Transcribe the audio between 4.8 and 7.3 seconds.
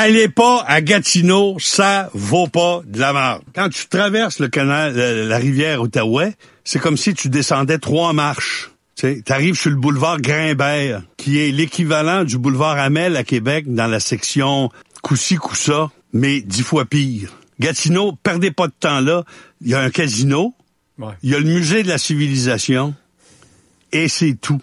la, rivière Outaouais, c'est comme si tu